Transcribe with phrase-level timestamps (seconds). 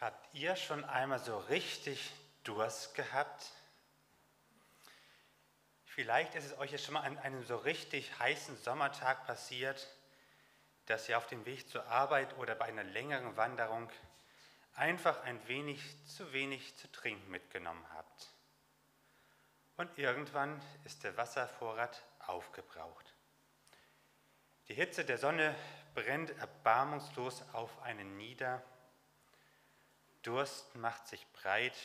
[0.00, 2.12] Habt ihr schon einmal so richtig
[2.44, 3.50] Durst gehabt?
[5.86, 9.88] Vielleicht ist es euch jetzt schon mal an einem so richtig heißen Sommertag passiert,
[10.86, 13.90] dass ihr auf dem Weg zur Arbeit oder bei einer längeren Wanderung
[14.74, 18.30] einfach ein wenig zu wenig zu trinken mitgenommen habt.
[19.76, 23.12] Und irgendwann ist der Wasservorrat aufgebraucht.
[24.68, 25.56] Die Hitze der Sonne
[25.94, 28.62] brennt erbarmungslos auf einen nieder
[30.22, 31.76] Durst macht sich breit.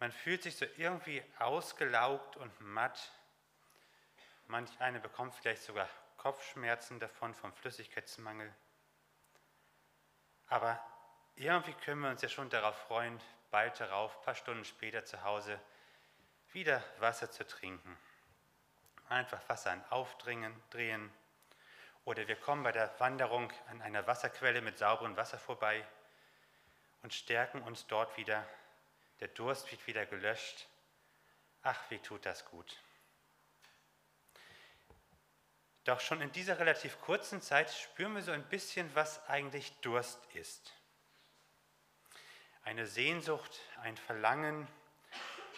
[0.00, 3.12] Man fühlt sich so irgendwie ausgelaugt und matt.
[4.46, 8.52] Manch eine bekommt vielleicht sogar Kopfschmerzen davon vom Flüssigkeitsmangel.
[10.48, 10.80] Aber
[11.34, 15.22] irgendwie können wir uns ja schon darauf freuen, bald darauf, ein paar Stunden später zu
[15.22, 15.60] Hause,
[16.52, 17.96] wieder Wasser zu trinken.
[19.08, 21.12] Einfach Wasser an Aufdringen, drehen.
[22.04, 25.86] Oder wir kommen bei der Wanderung an einer Wasserquelle mit sauberem Wasser vorbei
[27.06, 28.44] und stärken uns dort wieder.
[29.20, 30.66] Der Durst wird wieder gelöscht.
[31.62, 32.82] Ach, wie tut das gut.
[35.84, 40.18] Doch schon in dieser relativ kurzen Zeit spüren wir so ein bisschen, was eigentlich Durst
[40.34, 40.72] ist.
[42.64, 44.66] Eine Sehnsucht, ein Verlangen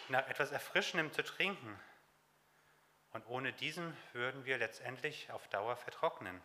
[0.07, 1.79] nach etwas Erfrischendem zu trinken.
[3.11, 6.39] Und ohne diesen würden wir letztendlich auf Dauer vertrocknen.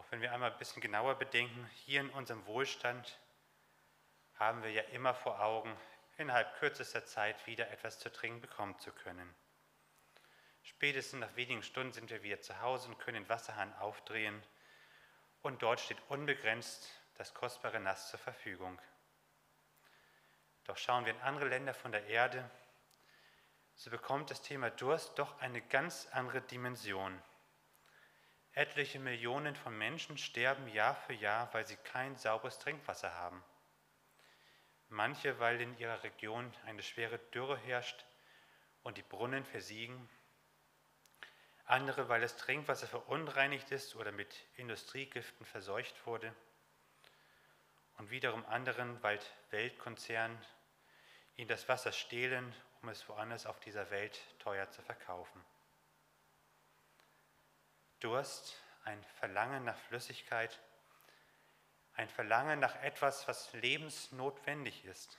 [0.00, 3.18] Doch wenn wir einmal ein bisschen genauer bedenken, hier in unserem Wohlstand
[4.32, 5.76] haben wir ja immer vor Augen,
[6.16, 9.34] innerhalb kürzester Zeit wieder etwas zu trinken bekommen zu können.
[10.62, 14.42] Spätestens nach wenigen Stunden sind wir wieder zu Hause und können den Wasserhahn aufdrehen
[15.42, 18.80] und dort steht unbegrenzt das kostbare Nass zur Verfügung.
[20.64, 22.50] Doch schauen wir in andere Länder von der Erde,
[23.74, 27.22] so bekommt das Thema Durst doch eine ganz andere Dimension.
[28.54, 33.42] Etliche Millionen von Menschen sterben Jahr für Jahr, weil sie kein sauberes Trinkwasser haben.
[34.88, 38.04] Manche, weil in ihrer Region eine schwere Dürre herrscht
[38.82, 40.08] und die Brunnen versiegen.
[41.64, 46.34] Andere, weil das Trinkwasser verunreinigt ist oder mit Industriegiften verseucht wurde.
[47.98, 50.36] Und wiederum anderen, weil Weltkonzerne
[51.36, 55.40] ihnen das Wasser stehlen, um es woanders auf dieser Welt teuer zu verkaufen.
[58.00, 60.58] Durst, ein Verlangen nach Flüssigkeit,
[61.94, 65.18] ein Verlangen nach etwas, was lebensnotwendig ist.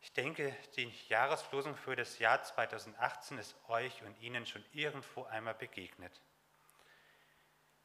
[0.00, 5.54] Ich denke, die Jahreslosung für das Jahr 2018 ist euch und Ihnen schon irgendwo einmal
[5.54, 6.20] begegnet.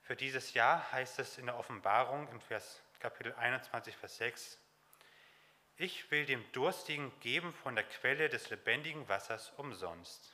[0.01, 4.59] Für dieses Jahr heißt es in der Offenbarung in Vers Kapitel 21, Vers 6,
[5.75, 10.32] ich will dem Durstigen geben von der Quelle des lebendigen Wassers umsonst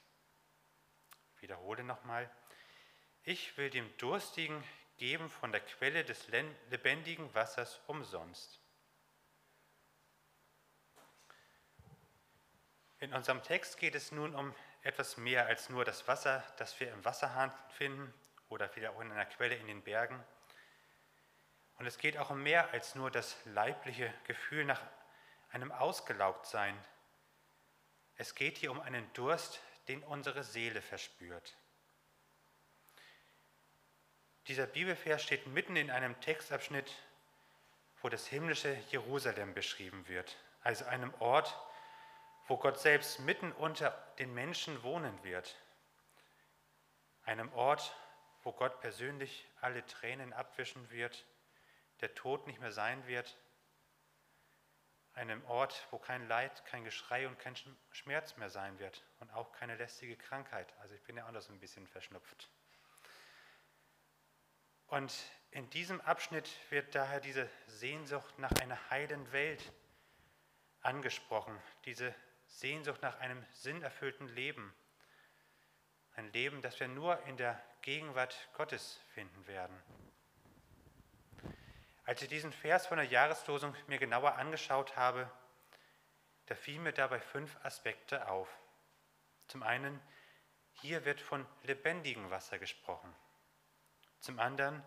[1.42, 2.30] wiederhole nochmal,
[3.24, 4.64] ich will dem Durstigen
[4.98, 6.28] geben von der Quelle des
[6.70, 8.60] lebendigen Wassers umsonst.
[13.00, 16.92] In unserem Text geht es nun um etwas mehr als nur das Wasser, das wir
[16.92, 18.14] im Wasserhahn finden
[18.50, 20.22] oder wieder auch in einer Quelle in den Bergen.
[21.78, 24.82] Und es geht auch um mehr als nur das leibliche Gefühl nach
[25.52, 26.78] einem Ausgelaugtsein.
[28.16, 31.58] Es geht hier um einen Durst, den unsere Seele verspürt.
[34.48, 36.94] Dieser Bibelvers steht mitten in einem Textabschnitt,
[38.02, 41.60] wo das himmlische Jerusalem beschrieben wird, also einem Ort,
[42.48, 45.56] wo Gott selbst mitten unter den Menschen wohnen wird.
[47.26, 47.94] Einem Ort,
[48.44, 51.26] wo Gott persönlich alle Tränen abwischen wird,
[52.02, 53.38] der Tod nicht mehr sein wird
[55.20, 57.56] einem Ort, wo kein Leid, kein Geschrei und kein
[57.92, 60.74] Schmerz mehr sein wird und auch keine lästige Krankheit.
[60.80, 62.50] Also ich bin ja so ein bisschen verschnupft.
[64.88, 65.14] Und
[65.52, 69.72] in diesem Abschnitt wird daher diese Sehnsucht nach einer heilen Welt
[70.82, 71.56] angesprochen,
[71.86, 72.16] diese
[72.48, 74.74] Sehnsucht nach einem sinnerfüllten Leben.
[76.16, 79.78] Ein Leben, das wir nur in der Gegenwart Gottes finden werden.
[82.10, 85.30] Als ich diesen Vers von der Jahreslosung mir genauer angeschaut habe,
[86.48, 88.50] da fielen mir dabei fünf Aspekte auf.
[89.48, 90.02] Zum einen,
[90.82, 93.16] hier wird von lebendigem Wasser gesprochen.
[94.22, 94.84] Zum anderen,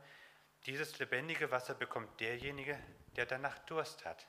[0.66, 2.76] dieses lebendige Wasser bekommt derjenige,
[3.14, 4.26] der danach Durst hat.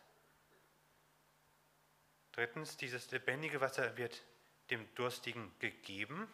[2.33, 4.21] Drittens, dieses lebendige Wasser wird
[4.69, 6.31] dem Durstigen gegeben.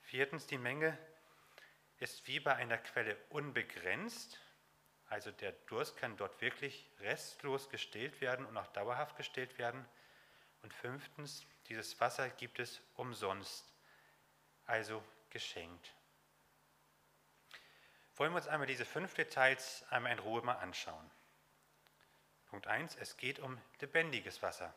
[0.00, 0.98] Viertens, die Menge
[1.98, 4.40] ist wie bei einer Quelle unbegrenzt.
[5.08, 9.86] Also der Durst kann dort wirklich restlos gestillt werden und auch dauerhaft gestillt werden.
[10.62, 13.72] Und fünftens, dieses Wasser gibt es umsonst,
[14.66, 15.92] also geschenkt.
[18.16, 21.10] wollen wir uns einmal diese fünf Details einmal in Ruhe mal anschauen.
[22.46, 24.72] Punkt 1, es geht um lebendiges Wasser.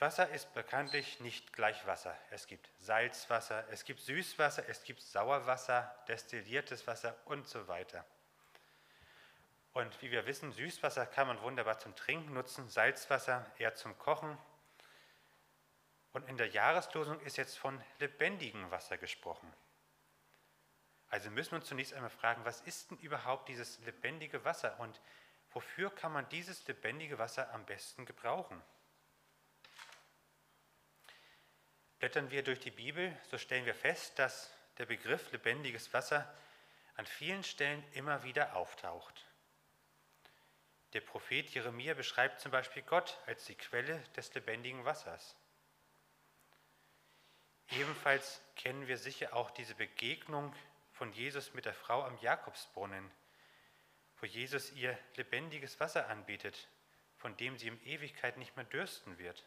[0.00, 2.16] Wasser ist bekanntlich nicht gleich Wasser.
[2.30, 8.04] Es gibt Salzwasser, es gibt Süßwasser, es gibt Sauerwasser, destilliertes Wasser und so weiter.
[9.72, 14.36] Und wie wir wissen, Süßwasser kann man wunderbar zum Trinken nutzen, Salzwasser eher zum Kochen.
[16.12, 19.52] Und in der Jahreslosung ist jetzt von lebendigem Wasser gesprochen.
[21.08, 25.00] Also müssen wir uns zunächst einmal fragen, was ist denn überhaupt dieses lebendige Wasser und
[25.52, 28.60] wofür kann man dieses lebendige Wasser am besten gebrauchen?
[32.04, 36.30] Blättern wir durch die Bibel, so stellen wir fest, dass der Begriff lebendiges Wasser
[36.96, 39.24] an vielen Stellen immer wieder auftaucht.
[40.92, 45.34] Der Prophet Jeremia beschreibt zum Beispiel Gott als die Quelle des lebendigen Wassers.
[47.70, 50.54] Ebenfalls kennen wir sicher auch diese Begegnung
[50.92, 53.10] von Jesus mit der Frau am Jakobsbrunnen,
[54.20, 56.68] wo Jesus ihr lebendiges Wasser anbietet,
[57.16, 59.42] von dem sie in Ewigkeit nicht mehr dürsten wird.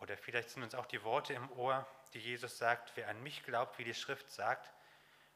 [0.00, 3.44] Oder vielleicht sind uns auch die Worte im Ohr, die Jesus sagt, wer an mich
[3.44, 4.72] glaubt, wie die Schrift sagt,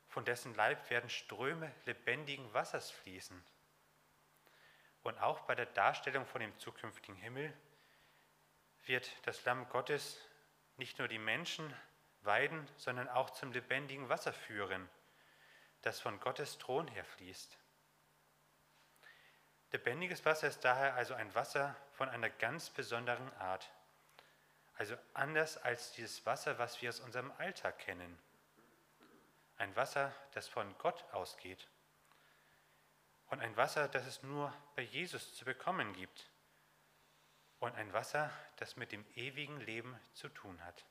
[0.09, 3.43] von dessen Leib werden Ströme lebendigen Wassers fließen.
[5.03, 7.53] Und auch bei der Darstellung von dem zukünftigen Himmel
[8.87, 10.21] wird das Lamm Gottes
[10.77, 11.75] nicht nur die Menschen
[12.23, 14.89] weiden, sondern auch zum lebendigen Wasser führen,
[15.83, 17.57] das von Gottes Thron her fließt.
[19.73, 23.71] Lebendiges Wasser ist daher also ein Wasser von einer ganz besonderen Art.
[24.81, 28.19] Also anders als dieses Wasser, was wir aus unserem Alltag kennen.
[29.59, 31.69] Ein Wasser, das von Gott ausgeht.
[33.27, 36.31] Und ein Wasser, das es nur bei Jesus zu bekommen gibt.
[37.59, 40.87] Und ein Wasser, das mit dem ewigen Leben zu tun hat.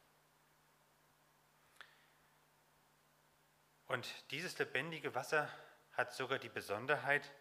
[3.87, 5.49] Und dieses lebendige Wasser
[5.93, 7.33] hat sogar die Besonderheit,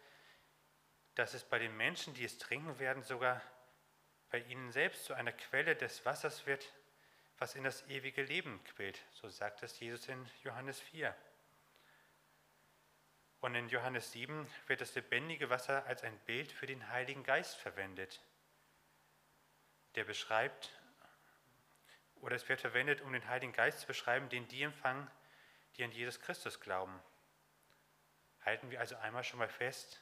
[1.13, 3.39] dass es bei den Menschen, die es trinken werden, sogar
[4.29, 6.71] bei ihnen selbst zu einer Quelle des Wassers wird,
[7.37, 9.01] was in das ewige Leben quillt.
[9.13, 11.15] So sagt es Jesus in Johannes 4.
[13.41, 17.55] Und in Johannes 7 wird das lebendige Wasser als ein Bild für den Heiligen Geist
[17.55, 18.21] verwendet.
[19.95, 20.77] Der beschreibt,
[22.15, 25.09] oder es wird verwendet, um den Heiligen Geist zu beschreiben, den die empfangen,
[25.77, 27.01] die an Jesus Christus glauben.
[28.41, 30.01] Halten wir also einmal schon mal fest,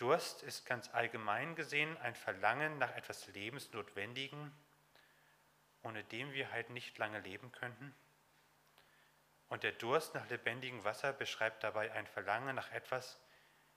[0.00, 4.50] Durst ist ganz allgemein gesehen ein Verlangen nach etwas Lebensnotwendigen,
[5.82, 7.94] ohne dem wir halt nicht lange leben könnten.
[9.50, 13.20] Und der Durst nach lebendigem Wasser beschreibt dabei ein Verlangen nach etwas,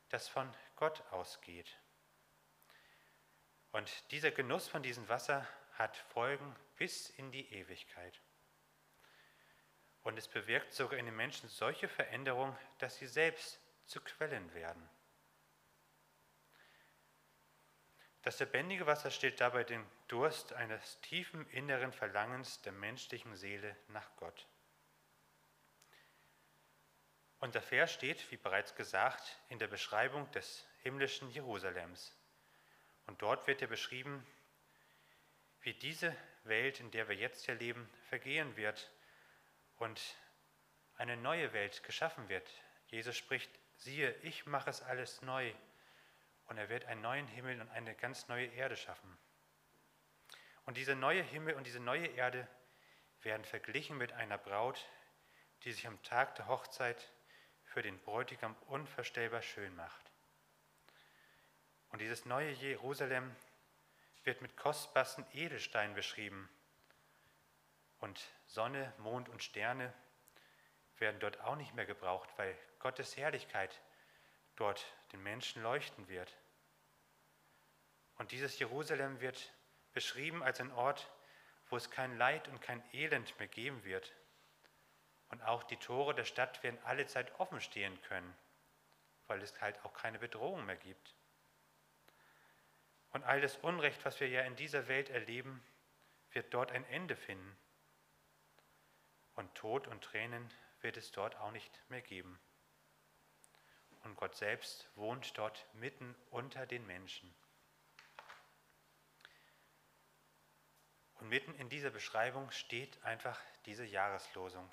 [0.07, 1.77] das von Gott ausgeht.
[3.73, 8.21] Und dieser Genuss von diesem Wasser hat Folgen bis in die Ewigkeit.
[10.03, 14.89] Und es bewirkt sogar in den Menschen solche Veränderungen, dass sie selbst zu Quellen werden.
[18.23, 24.15] Das lebendige Wasser stillt dabei den Durst eines tiefen inneren Verlangens der menschlichen Seele nach
[24.15, 24.47] Gott.
[27.39, 32.15] Und der Vers steht, wie bereits gesagt, in der Beschreibung des himmlischen Jerusalems.
[33.07, 34.25] Und dort wird er beschrieben,
[35.59, 38.89] wie diese Welt, in der wir jetzt hier leben, vergehen wird
[39.79, 40.01] und
[40.95, 42.49] eine neue Welt geschaffen wird.
[42.87, 45.53] Jesus spricht, siehe, ich mache es alles neu
[46.53, 49.17] und er wird einen neuen Himmel und eine ganz neue Erde schaffen.
[50.65, 52.47] Und diese neue Himmel und diese neue Erde
[53.23, 54.87] werden verglichen mit einer Braut,
[55.63, 57.11] die sich am Tag der Hochzeit
[57.63, 60.11] für den Bräutigam unvorstellbar schön macht.
[61.89, 63.35] Und dieses neue Jerusalem
[64.23, 66.47] wird mit kostbarsten Edelsteinen beschrieben.
[67.97, 69.91] Und Sonne, Mond und Sterne
[70.99, 73.81] werden dort auch nicht mehr gebraucht, weil Gottes Herrlichkeit
[74.55, 76.37] dort den Menschen leuchten wird.
[78.17, 79.53] Und dieses Jerusalem wird
[79.93, 81.11] beschrieben als ein Ort,
[81.69, 84.13] wo es kein Leid und kein Elend mehr geben wird.
[85.29, 88.35] Und auch die Tore der Stadt werden alle Zeit offen stehen können,
[89.27, 91.15] weil es halt auch keine Bedrohung mehr gibt.
[93.11, 95.63] Und all das Unrecht, was wir ja in dieser Welt erleben,
[96.31, 97.57] wird dort ein Ende finden.
[99.35, 100.51] Und Tod und Tränen
[100.81, 102.39] wird es dort auch nicht mehr geben
[104.03, 107.33] und Gott selbst wohnt dort mitten unter den Menschen.
[111.23, 114.69] Und mitten in dieser Beschreibung steht einfach diese Jahreslosung.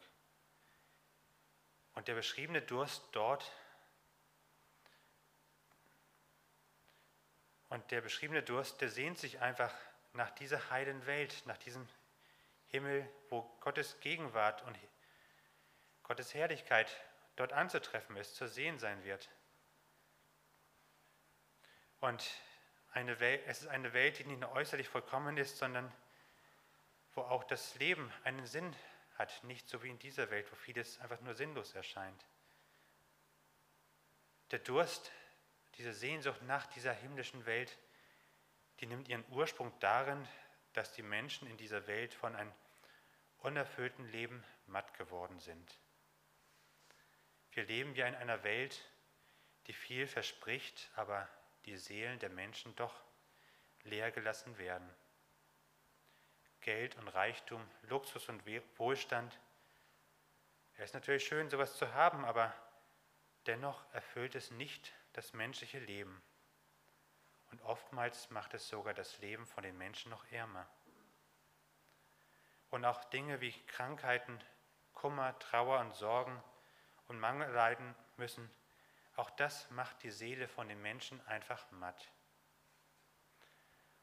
[1.95, 3.53] Und der beschriebene Durst dort
[7.69, 9.73] und der beschriebene Durst, der sehnt sich einfach
[10.13, 11.89] nach dieser heilen Welt, nach diesem
[12.67, 14.77] Himmel, wo Gottes Gegenwart und
[16.03, 16.93] Gottes Herrlichkeit
[17.37, 19.31] dort anzutreffen ist, zu sehen sein wird.
[22.01, 22.29] Und
[22.91, 25.93] eine Welt, es ist eine Welt, die nicht nur äußerlich vollkommen ist, sondern
[27.15, 28.75] wo auch das Leben einen Sinn
[29.17, 32.25] hat, nicht so wie in dieser Welt, wo vieles einfach nur sinnlos erscheint.
[34.51, 35.13] Der Durst,
[35.77, 37.79] diese Sehnsucht nach dieser himmlischen Welt,
[38.81, 40.27] die nimmt ihren Ursprung darin,
[40.73, 42.53] dass die Menschen in dieser Welt von einem
[43.39, 45.79] unerfüllten Leben matt geworden sind.
[47.53, 48.85] Wir leben ja in einer Welt,
[49.67, 51.29] die viel verspricht, aber
[51.67, 52.95] die Seelen der Menschen doch
[53.83, 54.89] leer gelassen werden.
[56.71, 58.45] Geld und Reichtum, Luxus und
[58.79, 59.41] Wohlstand.
[60.75, 62.55] Es ist natürlich schön, sowas zu haben, aber
[63.47, 66.23] dennoch erfüllt es nicht das menschliche Leben.
[67.51, 70.65] Und oftmals macht es sogar das Leben von den Menschen noch ärmer.
[72.71, 74.39] Und auch Dinge wie Krankheiten,
[74.95, 76.41] Kummer, Trauer und Sorgen
[77.09, 78.49] und Mangel leiden müssen,
[79.17, 82.13] auch das macht die Seele von den Menschen einfach matt.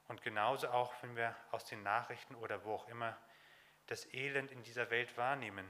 [0.08, 3.18] Und genauso auch, wenn wir aus den Nachrichten oder wo auch immer
[3.88, 5.68] das Elend in dieser Welt wahrnehmen,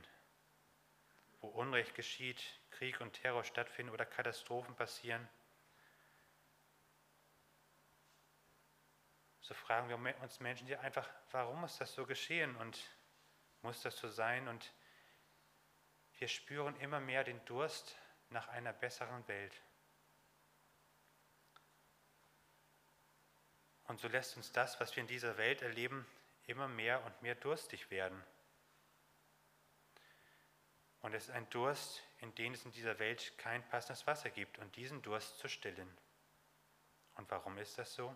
[1.41, 5.27] wo Unrecht geschieht, Krieg und Terror stattfinden oder Katastrophen passieren,
[9.41, 12.77] so fragen wir uns Menschen ja einfach, warum muss das so geschehen und
[13.61, 14.47] muss das so sein?
[14.49, 14.73] Und
[16.17, 17.97] wir spüren immer mehr den Durst
[18.29, 19.53] nach einer besseren Welt.
[23.87, 26.05] Und so lässt uns das, was wir in dieser Welt erleben,
[26.45, 28.21] immer mehr und mehr durstig werden.
[31.01, 34.57] Und es ist ein Durst, in dem es in dieser Welt kein passendes Wasser gibt
[34.59, 35.97] und diesen Durst zu stillen.
[37.15, 38.15] Und warum ist das so?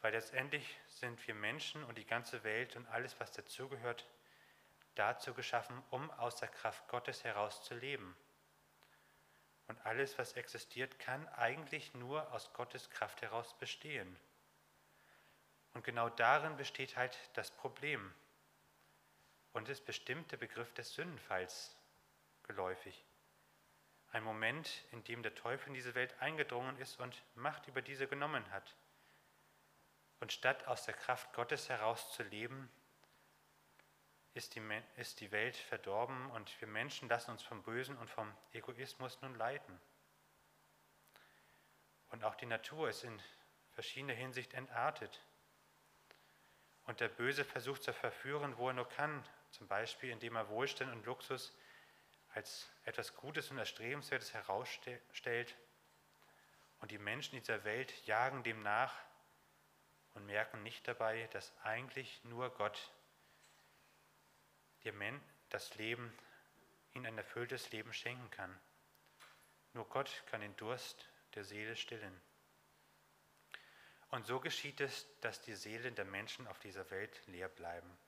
[0.00, 4.06] Weil letztendlich sind wir Menschen und die ganze Welt und alles, was dazugehört,
[4.94, 8.16] dazu geschaffen, um aus der Kraft Gottes heraus zu leben.
[9.68, 14.16] Und alles, was existiert, kann eigentlich nur aus Gottes Kraft heraus bestehen.
[15.74, 18.12] Und genau darin besteht halt das Problem.
[19.52, 21.76] Und es bestimmt der Begriff des Sündenfalls
[22.42, 23.04] geläufig.
[24.10, 28.06] Ein Moment, in dem der Teufel in diese Welt eingedrungen ist und Macht über diese
[28.06, 28.76] genommen hat.
[30.20, 32.70] Und statt aus der Kraft Gottes heraus zu leben,
[34.34, 34.62] ist die,
[34.96, 39.34] ist die Welt verdorben und wir Menschen lassen uns vom Bösen und vom Egoismus nun
[39.34, 39.78] leiten.
[42.10, 43.22] Und auch die Natur ist in
[43.72, 45.20] verschiedener Hinsicht entartet.
[46.84, 50.92] Und der Böse versucht zu verführen, wo er nur kann, zum Beispiel indem er Wohlstand
[50.92, 51.54] und Luxus
[52.34, 55.56] als etwas Gutes und Erstrebenswertes herausstellt.
[56.80, 58.94] Und die Menschen dieser Welt jagen dem nach
[60.14, 62.90] und merken nicht dabei, dass eigentlich nur Gott
[64.84, 66.12] dir das Leben,
[66.94, 68.58] in ein erfülltes Leben schenken kann.
[69.72, 72.20] Nur Gott kann den Durst der Seele stillen.
[74.10, 77.98] Und so geschieht es, dass die Seelen der Menschen auf dieser Welt leer bleiben.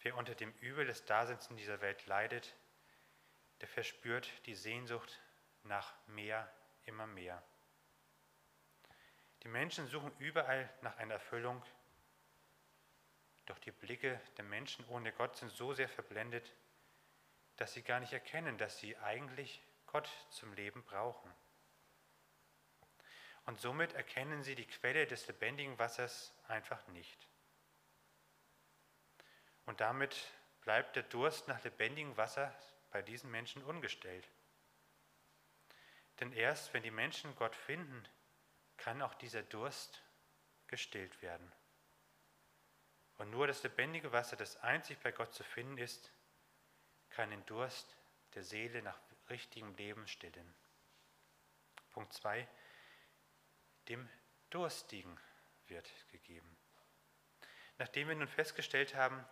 [0.00, 2.54] Wer unter dem Übel des Daseins in dieser Welt leidet,
[3.60, 5.18] der verspürt die Sehnsucht
[5.62, 6.52] nach mehr,
[6.84, 7.42] immer mehr.
[9.42, 11.64] Die Menschen suchen überall nach einer Erfüllung,
[13.46, 16.52] doch die Blicke der Menschen ohne Gott sind so sehr verblendet,
[17.56, 21.32] dass sie gar nicht erkennen, dass sie eigentlich Gott zum Leben brauchen.
[23.46, 27.28] Und somit erkennen sie die Quelle des lebendigen Wassers einfach nicht.
[29.64, 30.16] Und damit
[30.62, 32.54] bleibt der Durst nach lebendigem Wasser
[32.90, 34.28] bei diesen Menschen ungestellt.
[36.18, 38.06] Denn erst wenn die Menschen Gott finden,
[38.76, 40.02] kann auch dieser Durst
[40.66, 41.52] gestillt werden.
[43.18, 46.12] Und nur das lebendige Wasser, das einzig bei Gott zu finden ist,
[47.10, 47.96] kann den Durst
[48.34, 48.98] der Seele nach
[49.30, 50.54] richtigem Leben stillen.
[51.90, 52.46] Punkt 2.
[53.88, 54.08] Dem
[54.50, 55.18] Durstigen
[55.66, 56.56] wird gegeben.
[57.78, 59.24] Nachdem wir nun festgestellt haben,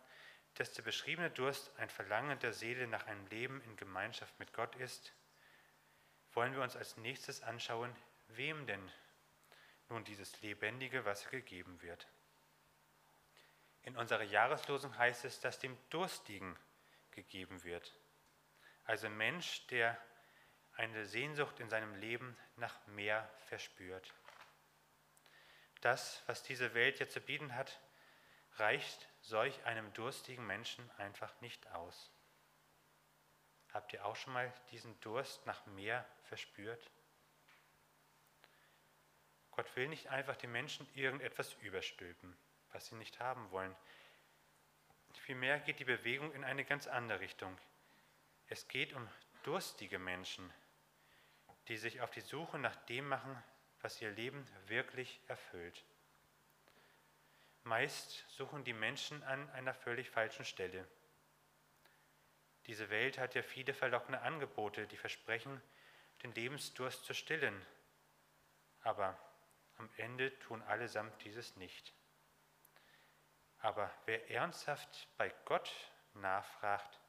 [0.55, 4.77] dass der beschriebene Durst ein Verlangen der Seele nach einem Leben in Gemeinschaft mit Gott
[4.77, 5.13] ist,
[6.33, 7.95] wollen wir uns als nächstes anschauen,
[8.29, 8.91] wem denn
[9.89, 12.09] nun dieses lebendige Wasser gegeben wird.
[13.85, 16.59] In unserer Jahreslosung heißt es, dass dem Durstigen
[17.11, 17.93] gegeben wird.
[18.85, 19.99] Also Mensch, der
[20.77, 24.13] eine Sehnsucht in seinem Leben nach mehr verspürt.
[25.83, 27.79] Das, was diese Welt jetzt zu bieten hat,
[28.57, 32.11] reicht solch einem durstigen Menschen einfach nicht aus.
[33.73, 36.91] Habt ihr auch schon mal diesen Durst nach mehr verspürt?
[39.51, 42.37] Gott will nicht einfach den Menschen irgendetwas überstülpen
[42.75, 43.75] was sie nicht haben wollen.
[45.23, 47.57] Vielmehr geht die Bewegung in eine ganz andere Richtung.
[48.49, 49.09] Es geht um
[49.45, 50.53] durstige Menschen,
[51.69, 53.43] die sich auf die Suche nach dem machen,
[53.81, 55.85] was ihr Leben wirklich erfüllt.
[57.63, 60.87] Meist suchen die Menschen an einer völlig falschen Stelle.
[62.67, 65.63] Diese Welt hat ja viele verlockende Angebote, die versprechen,
[66.23, 67.65] den Lebensdurst zu stillen.
[68.83, 69.19] Aber
[69.77, 71.95] am Ende tun allesamt dieses nicht.
[73.65, 75.73] Aber wer ernsthaft bei Gott
[76.13, 77.01] nachfragt,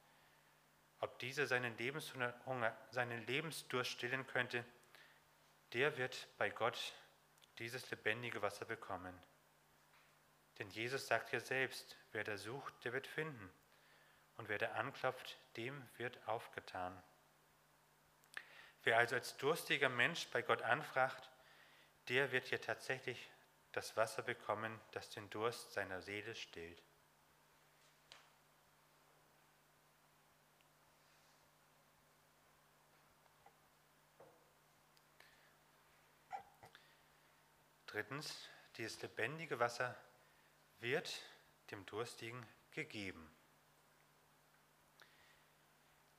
[1.02, 4.64] ob dieser seinen Lebenshunger, seinen Lebensdurst stillen könnte,
[5.74, 6.94] der wird bei Gott
[7.60, 9.14] dieses lebendige Wasser bekommen.
[10.58, 13.52] Denn Jesus sagt ja selbst, wer da sucht, der wird finden.
[14.38, 17.04] Und wer da anklopft, dem wird aufgetan.
[18.84, 21.30] Wer also als durstiger Mensch bei Gott anfragt,
[22.08, 23.30] der wird hier tatsächlich
[23.76, 26.82] das Wasser bekommen, das den Durst seiner Seele stillt.
[37.88, 39.96] Drittens, dieses lebendige Wasser
[40.80, 41.22] wird
[41.72, 43.30] dem Durstigen gegeben.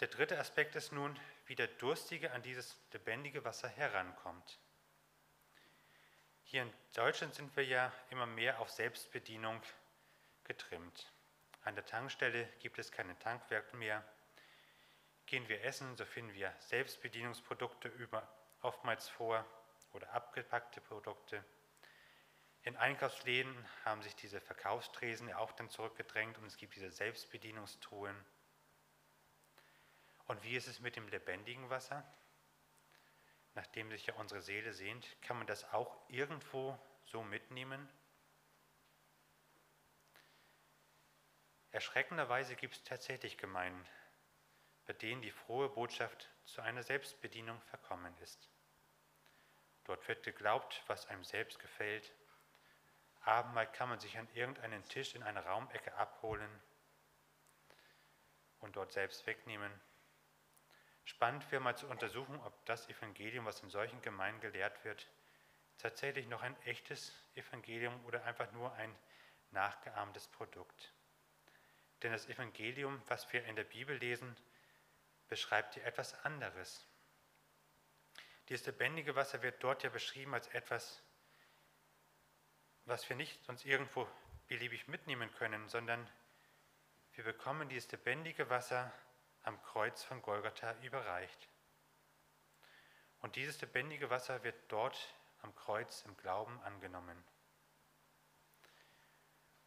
[0.00, 4.58] Der dritte Aspekt ist nun, wie der Durstige an dieses lebendige Wasser herankommt.
[6.48, 9.60] Hier in Deutschland sind wir ja immer mehr auf Selbstbedienung
[10.44, 11.12] getrimmt.
[11.64, 14.04] An der Tankstelle gibt es keine Tankwerke mehr.
[15.26, 18.28] Gehen wir essen, so finden wir Selbstbedienungsprodukte über,
[18.62, 19.44] oftmals vor
[19.92, 21.44] oder abgepackte Produkte.
[22.62, 28.24] In Einkaufsläden haben sich diese Verkaufstresen auch dann zurückgedrängt und es gibt diese Selbstbedienungstruhen.
[30.28, 32.04] Und wie ist es mit dem lebendigen Wasser?
[33.56, 37.88] Nachdem sich ja unsere Seele sehnt, kann man das auch irgendwo so mitnehmen?
[41.72, 43.84] Erschreckenderweise gibt es tatsächlich Gemeinden,
[44.86, 48.48] bei denen die frohe Botschaft zu einer Selbstbedienung verkommen ist.
[49.84, 52.12] Dort wird geglaubt, was einem selbst gefällt.
[53.22, 56.50] Abendmahl kann man sich an irgendeinen Tisch in einer Raumecke abholen
[58.60, 59.72] und dort selbst wegnehmen.
[61.06, 65.08] Spannend wäre mal zu untersuchen, ob das Evangelium, was in solchen Gemeinden gelehrt wird,
[65.78, 68.94] tatsächlich noch ein echtes Evangelium oder einfach nur ein
[69.52, 70.92] nachgeahmtes Produkt.
[72.02, 74.36] Denn das Evangelium, was wir in der Bibel lesen,
[75.28, 76.84] beschreibt hier etwas anderes.
[78.48, 81.04] Dieses lebendige Wasser wird dort ja beschrieben als etwas,
[82.84, 84.08] was wir nicht sonst irgendwo
[84.48, 86.10] beliebig mitnehmen können, sondern
[87.12, 88.92] wir bekommen dieses lebendige Wasser
[89.46, 91.48] am Kreuz von Golgatha überreicht.
[93.20, 97.22] Und dieses lebendige Wasser wird dort am Kreuz im Glauben angenommen.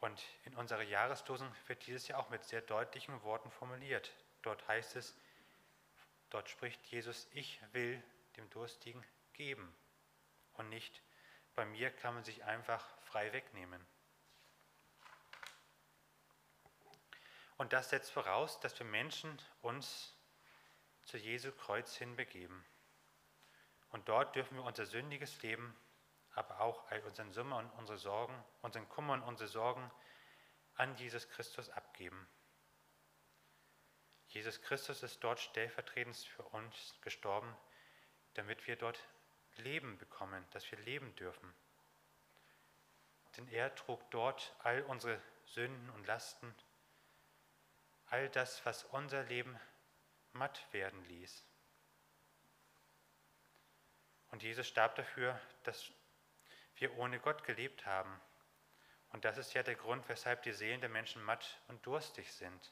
[0.01, 4.11] Und in unserer Jahresdosen wird dieses ja auch mit sehr deutlichen Worten formuliert.
[4.41, 5.17] Dort heißt es,
[6.29, 8.03] dort spricht Jesus, ich will
[8.35, 9.73] dem Durstigen geben
[10.53, 11.01] und nicht,
[11.55, 13.85] bei mir kann man sich einfach frei wegnehmen.
[17.59, 20.15] Und das setzt voraus, dass wir Menschen uns
[21.03, 22.65] zu Jesu Kreuz hinbegeben.
[23.89, 25.75] Und dort dürfen wir unser sündiges Leben,
[26.35, 29.91] aber auch all unseren Summer und unsere Sorgen, unseren Kummer und unsere Sorgen
[30.75, 32.29] an Jesus Christus abgeben.
[34.29, 37.53] Jesus Christus ist dort stellvertretend für uns gestorben,
[38.35, 39.05] damit wir dort
[39.57, 41.53] Leben bekommen, dass wir leben dürfen.
[43.35, 46.55] Denn er trug dort all unsere Sünden und Lasten
[48.09, 49.59] all das, was unser Leben
[50.33, 51.43] matt werden ließ.
[54.31, 55.91] Und Jesus starb dafür, dass
[56.75, 58.19] wir ohne Gott gelebt haben.
[59.09, 62.71] Und das ist ja der Grund, weshalb die Seelen der Menschen matt und durstig sind.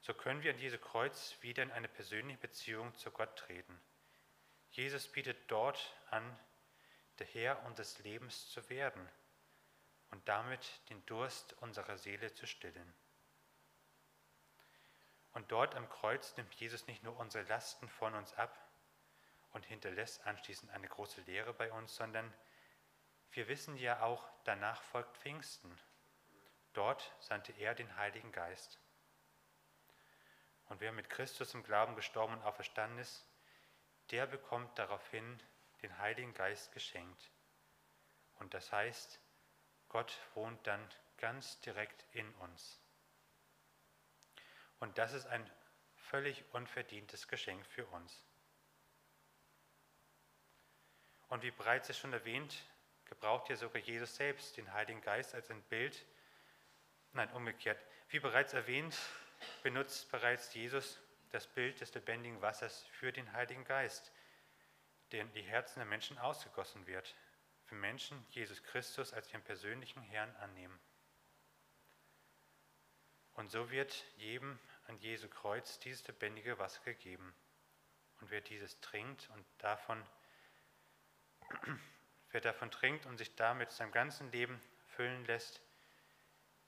[0.00, 3.80] So können wir an dieses Kreuz wieder in eine persönliche Beziehung zu Gott treten.
[4.70, 6.38] Jesus bietet dort an,
[7.18, 9.08] der Herr unseres Lebens zu werden
[10.10, 12.94] und damit den Durst unserer Seele zu stillen.
[15.36, 18.58] Und dort am Kreuz nimmt Jesus nicht nur unsere Lasten von uns ab
[19.52, 22.32] und hinterlässt anschließend eine große Lehre bei uns, sondern
[23.32, 25.78] wir wissen ja auch, danach folgt Pfingsten.
[26.72, 28.80] Dort sandte er den Heiligen Geist.
[30.70, 33.26] Und wer mit Christus im Glauben gestorben und auferstanden ist,
[34.12, 35.42] der bekommt daraufhin
[35.82, 37.30] den Heiligen Geist geschenkt.
[38.38, 39.20] Und das heißt,
[39.90, 42.80] Gott wohnt dann ganz direkt in uns.
[44.80, 45.48] Und das ist ein
[45.94, 48.24] völlig unverdientes Geschenk für uns.
[51.28, 52.54] Und wie bereits schon erwähnt,
[53.06, 56.06] gebraucht hier sogar Jesus selbst den Heiligen Geist als ein Bild,
[57.12, 57.78] nein, umgekehrt.
[58.08, 58.96] Wie bereits erwähnt,
[59.62, 64.12] benutzt bereits Jesus das Bild des lebendigen Wassers für den Heiligen Geist,
[65.12, 67.14] der in die Herzen der Menschen ausgegossen wird,
[67.64, 70.78] für Menschen Jesus Christus als ihren persönlichen Herrn annehmen.
[73.36, 77.34] Und so wird jedem an Jesu Kreuz dieses lebendige Wasser gegeben.
[78.20, 80.02] Und wer dieses trinkt und davon,
[82.30, 85.60] wer davon trinkt und sich damit sein ganzes Leben füllen lässt,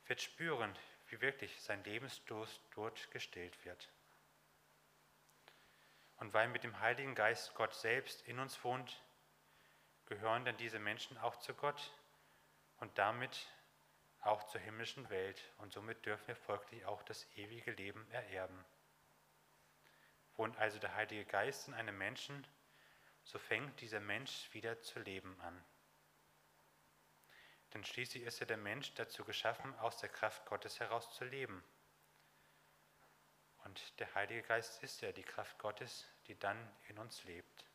[0.06, 0.76] wird spüren,
[1.08, 3.88] wie wirklich sein Lebensdurst dort gestillt wird.
[6.18, 9.02] Und weil mit dem Heiligen Geist Gott selbst in uns wohnt,
[10.06, 11.92] gehören dann diese Menschen auch zu Gott
[12.80, 13.46] und damit
[14.20, 15.42] auch zur himmlischen Welt.
[15.58, 18.64] Und somit dürfen wir folglich auch das ewige Leben ererben.
[20.36, 22.46] Wohnt also der Heilige Geist in einem Menschen,
[23.24, 25.64] so fängt dieser Mensch wieder zu leben an.
[27.74, 31.62] Denn schließlich ist ja der Mensch dazu geschaffen, aus der Kraft Gottes heraus zu leben.
[33.64, 36.56] Und der Heilige Geist ist ja die Kraft Gottes, die dann
[36.88, 37.66] in uns lebt.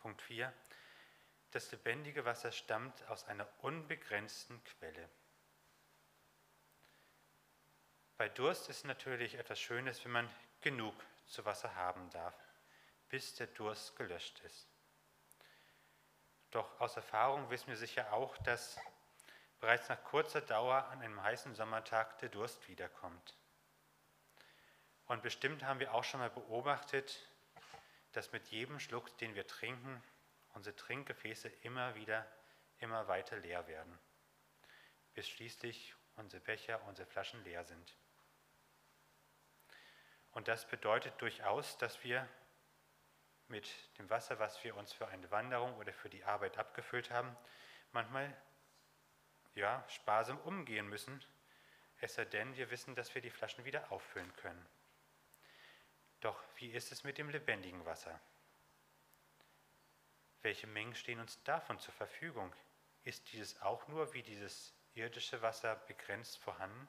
[0.00, 0.52] Punkt 4.
[1.52, 5.08] Das lebendige Wasser stammt aus einer unbegrenzten Quelle.
[8.16, 10.30] Bei Durst ist natürlich etwas Schönes, wenn man
[10.62, 10.94] genug
[11.26, 12.34] zu Wasser haben darf,
[13.10, 14.66] bis der Durst gelöscht ist.
[16.52, 18.78] Doch aus Erfahrung wissen wir sicher auch, dass
[19.60, 23.36] bereits nach kurzer Dauer an einem heißen Sommertag der Durst wiederkommt.
[25.06, 27.28] Und bestimmt haben wir auch schon mal beobachtet,
[28.12, 30.02] dass mit jedem Schluck, den wir trinken,
[30.52, 32.26] unsere Trinkgefäße immer wieder,
[32.78, 33.98] immer weiter leer werden,
[35.14, 37.96] bis schließlich unsere Becher, unsere Flaschen leer sind.
[40.32, 42.26] Und das bedeutet durchaus, dass wir
[43.48, 47.36] mit dem Wasser, was wir uns für eine Wanderung oder für die Arbeit abgefüllt haben,
[47.92, 48.34] manchmal
[49.54, 51.22] ja, sparsam umgehen müssen,
[52.00, 54.66] es sei denn, wir wissen, dass wir die Flaschen wieder auffüllen können.
[56.20, 58.18] Doch wie ist es mit dem lebendigen Wasser?
[60.42, 62.52] Welche Mengen stehen uns davon zur Verfügung?
[63.04, 66.88] Ist dieses auch nur wie dieses irdische Wasser begrenzt vorhanden?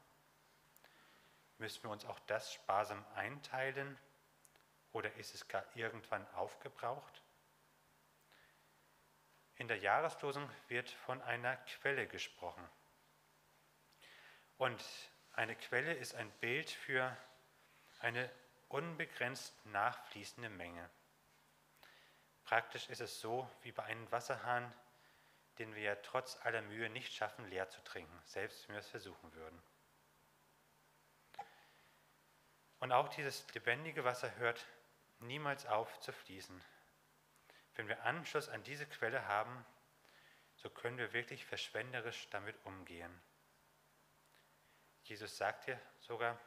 [1.59, 3.97] Müssen wir uns auch das sparsam einteilen
[4.91, 7.21] oder ist es gar irgendwann aufgebraucht?
[9.55, 12.67] In der Jahreslosung wird von einer Quelle gesprochen.
[14.57, 14.83] Und
[15.33, 17.15] eine Quelle ist ein Bild für
[17.99, 18.31] eine
[18.67, 20.89] unbegrenzt nachfließende Menge.
[22.43, 24.71] Praktisch ist es so wie bei einem Wasserhahn,
[25.60, 28.89] den wir ja trotz aller Mühe nicht schaffen, leer zu trinken, selbst wenn wir es
[28.89, 29.62] versuchen würden.
[32.79, 34.65] Und auch dieses lebendige Wasser hört
[35.19, 36.62] niemals auf zu fließen.
[37.75, 39.65] Wenn wir Anschluss an diese Quelle haben,
[40.56, 43.21] so können wir wirklich verschwenderisch damit umgehen.
[45.03, 46.38] Jesus sagt ja sogar,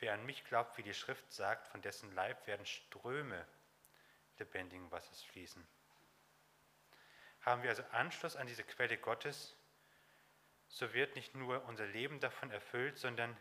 [0.00, 3.44] Wer an mich glaubt, wie die Schrift sagt, von dessen Leib werden Ströme
[4.38, 5.66] lebendigen Wassers fließen.
[7.40, 9.56] Haben wir also Anschluss an diese Quelle Gottes,
[10.68, 13.36] so wird nicht nur unser Leben davon erfüllt, sondern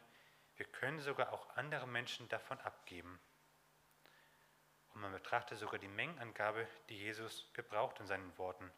[0.55, 3.19] wir können sogar auch andere Menschen davon abgeben.
[4.89, 8.71] Und man betrachtet sogar die Mengenangabe, die Jesus gebraucht in seinen Worten.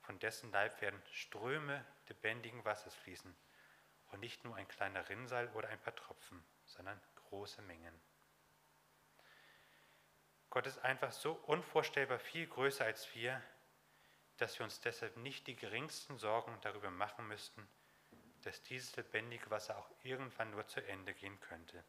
[0.00, 3.36] Von dessen Leib werden Ströme lebendigen Wassers fließen
[4.08, 8.00] und nicht nur ein kleiner Rinnsal oder ein paar Tropfen, sondern große Mengen.
[10.50, 13.40] Gott ist einfach so unvorstellbar viel größer als wir,
[14.36, 17.68] dass wir uns deshalb nicht die geringsten Sorgen darüber machen müssten,
[18.42, 21.84] dass dieses lebendige Wasser auch irgendwann nur zu Ende gehen könnte.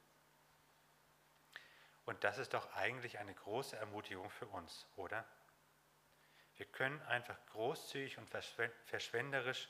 [2.05, 5.25] Und das ist doch eigentlich eine große Ermutigung für uns, oder?
[6.55, 9.69] Wir können einfach großzügig und verschwenderisch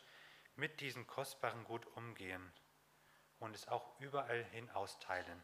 [0.56, 2.52] mit diesem kostbaren Gut umgehen
[3.40, 5.44] und es auch überall hin austeilen.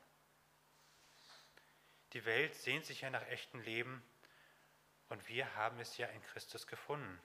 [2.13, 4.03] Die Welt sehnt sich ja nach echtem Leben
[5.09, 7.21] und wir haben es ja in Christus gefunden.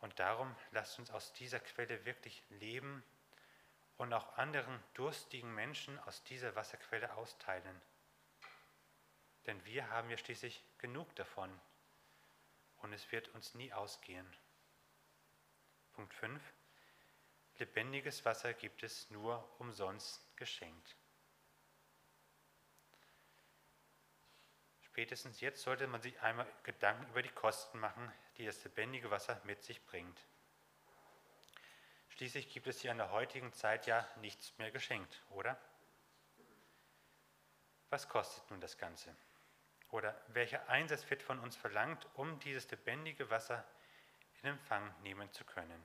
[0.00, 3.04] Und darum lasst uns aus dieser Quelle wirklich leben
[3.98, 7.80] und auch anderen durstigen Menschen aus dieser Wasserquelle austeilen.
[9.46, 11.50] Denn wir haben ja schließlich genug davon
[12.78, 14.26] und es wird uns nie ausgehen.
[15.92, 16.42] Punkt 5.
[17.58, 20.96] Lebendiges Wasser gibt es nur umsonst geschenkt.
[24.92, 29.40] Spätestens jetzt sollte man sich einmal Gedanken über die Kosten machen, die das lebendige Wasser
[29.44, 30.20] mit sich bringt.
[32.10, 35.58] Schließlich gibt es hier in der heutigen Zeit ja nichts mehr geschenkt, oder?
[37.88, 39.16] Was kostet nun das Ganze?
[39.92, 43.64] Oder welcher Einsatz wird von uns verlangt, um dieses lebendige Wasser
[44.42, 45.82] in Empfang nehmen zu können?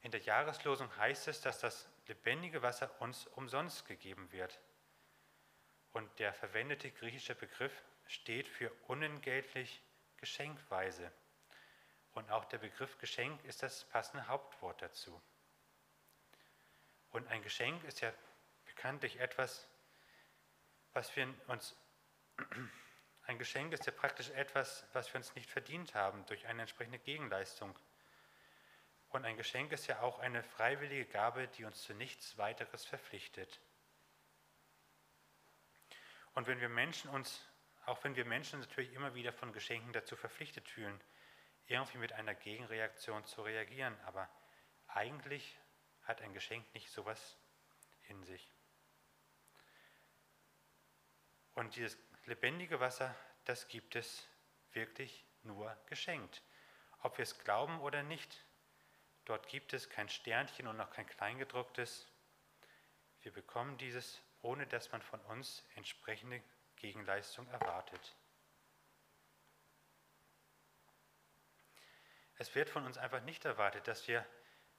[0.00, 4.58] In der Jahreslosung heißt es, dass das lebendige Wasser uns umsonst gegeben wird.
[5.98, 7.72] Und der verwendete griechische Begriff
[8.06, 9.82] steht für unentgeltlich
[10.18, 11.10] geschenkweise.
[12.12, 15.20] Und auch der Begriff Geschenk ist das passende Hauptwort dazu.
[17.10, 18.12] Und ein Geschenk ist ja
[18.64, 19.66] bekanntlich etwas,
[20.92, 21.74] was wir uns,
[23.22, 27.00] ein Geschenk ist ja praktisch etwas, was wir uns nicht verdient haben durch eine entsprechende
[27.00, 27.76] Gegenleistung.
[29.08, 33.60] Und ein Geschenk ist ja auch eine freiwillige Gabe, die uns zu nichts weiteres verpflichtet.
[36.38, 37.44] Und wenn wir Menschen uns,
[37.84, 41.02] auch wenn wir Menschen natürlich immer wieder von Geschenken dazu verpflichtet fühlen,
[41.66, 44.30] irgendwie mit einer Gegenreaktion zu reagieren, aber
[44.86, 45.58] eigentlich
[46.04, 47.36] hat ein Geschenk nicht sowas
[48.06, 48.54] in sich.
[51.54, 53.12] Und dieses lebendige Wasser,
[53.44, 54.24] das gibt es
[54.70, 56.44] wirklich nur geschenkt.
[57.00, 58.46] Ob wir es glauben oder nicht,
[59.24, 62.06] dort gibt es kein Sternchen und noch kein Kleingedrucktes.
[63.22, 66.42] Wir bekommen dieses ohne dass man von uns entsprechende
[66.76, 68.16] Gegenleistung erwartet.
[72.36, 74.24] Es wird von uns einfach nicht erwartet, dass wir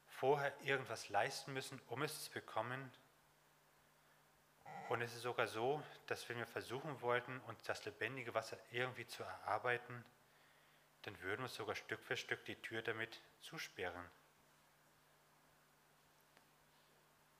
[0.05, 2.91] vorher irgendwas leisten müssen, um es zu bekommen.
[4.87, 9.05] Und es ist sogar so, dass wenn wir versuchen wollten, uns das lebendige Wasser irgendwie
[9.05, 10.05] zu erarbeiten,
[11.03, 14.09] dann würden wir sogar Stück für Stück die Tür damit zusperren.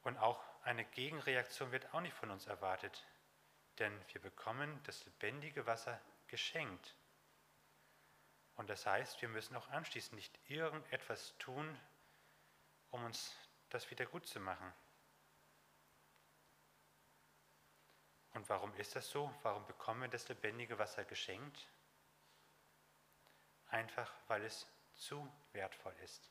[0.04, 3.06] Und auch eine Gegenreaktion wird auch nicht von uns erwartet,
[3.80, 6.96] denn wir bekommen das lebendige Wasser geschenkt.
[8.56, 11.80] Und das heißt, wir müssen auch anschließend nicht irgendetwas tun,
[12.92, 13.36] um uns
[13.70, 14.74] das wieder gut zu machen.
[18.34, 19.34] Und warum ist das so?
[19.44, 21.68] Warum bekommen wir das lebendige Wasser geschenkt?
[23.68, 26.30] Einfach weil es zu wertvoll ist.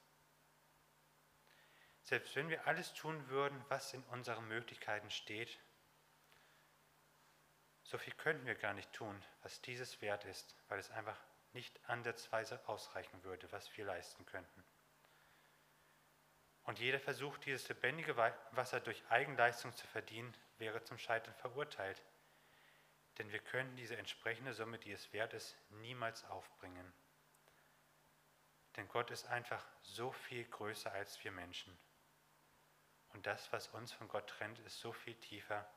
[2.09, 5.61] Selbst wenn wir alles tun würden, was in unseren Möglichkeiten steht,
[7.83, 11.21] so viel könnten wir gar nicht tun, was dieses wert ist, weil es einfach
[11.53, 14.65] nicht ansatzweise ausreichen würde, was wir leisten könnten.
[16.63, 22.03] Und jeder Versuch, dieses lebendige Wasser durch Eigenleistung zu verdienen, wäre zum Scheitern verurteilt.
[23.19, 26.91] Denn wir können diese entsprechende Summe, die es wert ist, niemals aufbringen.
[28.77, 31.79] Denn Gott ist einfach so viel größer als wir Menschen.
[33.13, 35.69] Und das, was uns von Gott trennt, ist so viel tiefer,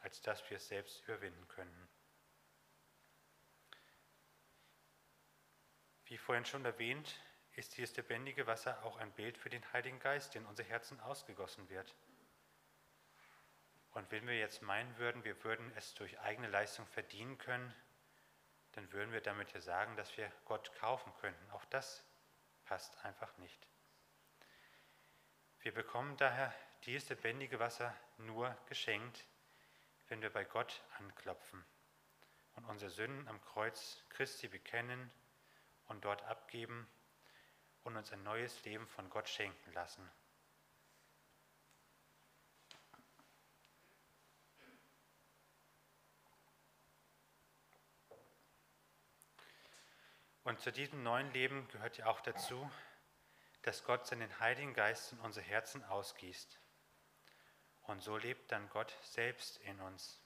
[0.00, 1.88] als dass wir es selbst überwinden können.
[6.04, 7.20] Wie vorhin schon erwähnt,
[7.52, 10.98] ist dieses lebendige Wasser auch ein Bild für den Heiligen Geist, der in unser Herzen
[11.00, 11.94] ausgegossen wird.
[13.92, 17.74] Und wenn wir jetzt meinen würden, wir würden es durch eigene Leistung verdienen können,
[18.72, 21.50] dann würden wir damit ja sagen, dass wir Gott kaufen könnten.
[21.50, 22.04] Auch das
[22.64, 23.66] passt einfach nicht.
[25.62, 29.26] Wir bekommen daher dieses lebendige Wasser nur geschenkt,
[30.08, 31.62] wenn wir bei Gott anklopfen
[32.54, 35.10] und unsere Sünden am Kreuz Christi bekennen
[35.88, 36.88] und dort abgeben
[37.84, 40.10] und uns ein neues Leben von Gott schenken lassen.
[50.42, 52.70] Und zu diesem neuen Leben gehört ja auch dazu,
[53.62, 56.58] dass Gott seinen Heiligen Geist in unser Herzen ausgießt.
[57.82, 60.22] Und so lebt dann Gott selbst in uns.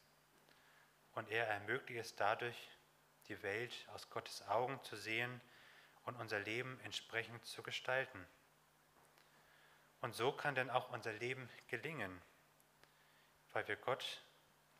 [1.15, 2.69] Und er ermöglicht es dadurch,
[3.29, 5.41] die Welt aus Gottes Augen zu sehen
[6.05, 8.25] und unser Leben entsprechend zu gestalten.
[10.01, 12.21] Und so kann dann auch unser Leben gelingen,
[13.53, 14.23] weil, wir Gott,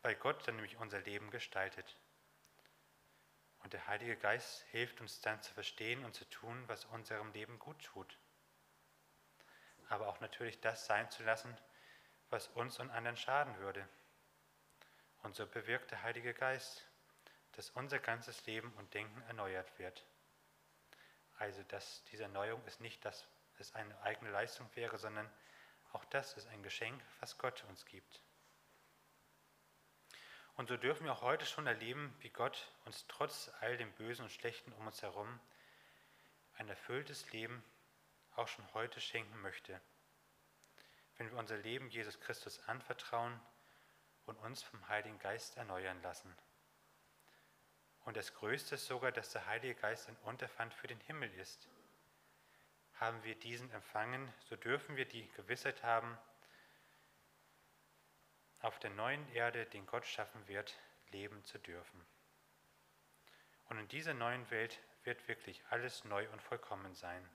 [0.03, 1.97] weil Gott dann nämlich unser Leben gestaltet.
[3.63, 7.57] Und der Heilige Geist hilft uns dann zu verstehen und zu tun, was unserem Leben
[7.57, 8.19] gut tut
[9.89, 11.55] aber auch natürlich das sein zu lassen,
[12.29, 13.87] was uns und anderen schaden würde.
[15.23, 16.87] Und so bewirkt der Heilige Geist,
[17.53, 20.05] dass unser ganzes Leben und Denken erneuert wird.
[21.37, 23.27] Also, dass diese Erneuerung ist nicht, dass
[23.59, 25.29] es eine eigene Leistung wäre, sondern
[25.93, 28.21] auch das ist ein Geschenk, was Gott uns gibt.
[30.55, 34.23] Und so dürfen wir auch heute schon erleben, wie Gott uns trotz all dem Bösen
[34.23, 35.39] und Schlechten um uns herum
[36.57, 37.63] ein erfülltes Leben
[38.37, 39.79] auch schon heute schenken möchte,
[41.17, 43.39] wenn wir unser Leben Jesus Christus anvertrauen
[44.25, 46.35] und uns vom Heiligen Geist erneuern lassen.
[48.05, 51.67] Und das Größte ist sogar, dass der Heilige Geist ein Unterpfand für den Himmel ist.
[52.95, 56.17] Haben wir diesen empfangen, so dürfen wir die Gewissheit haben,
[58.59, 60.75] auf der neuen Erde, den Gott schaffen wird,
[61.09, 62.05] leben zu dürfen.
[63.69, 67.27] Und in dieser neuen Welt wird wirklich alles neu und vollkommen sein.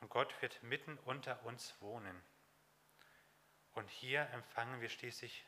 [0.00, 2.22] Und Gott wird mitten unter uns wohnen.
[3.72, 5.46] Und hier empfangen wir schließlich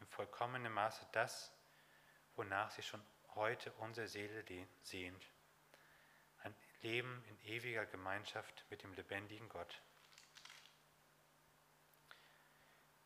[0.00, 1.52] im vollkommenen Maße das,
[2.36, 3.02] wonach sich schon
[3.34, 4.44] heute unsere Seele
[4.82, 5.24] sehnt.
[6.38, 9.82] Ein Leben in ewiger Gemeinschaft mit dem lebendigen Gott.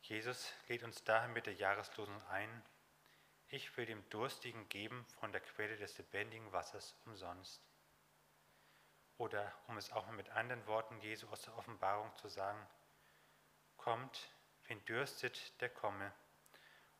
[0.01, 2.63] Jesus lädt uns daher mit der Jahreslosung ein,
[3.47, 7.61] ich will dem Durstigen geben von der Quelle des lebendigen Wassers umsonst.
[9.23, 12.59] Oder um es auch mit anderen Worten Jesu aus der Offenbarung zu sagen,
[13.77, 14.27] kommt,
[14.65, 16.11] wen dürstet, der komme,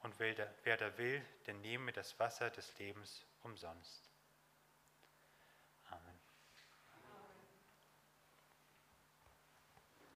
[0.04, 4.10] und wer da will, der nehme das Wasser des Lebens umsonst.